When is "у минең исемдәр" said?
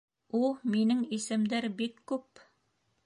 0.37-1.69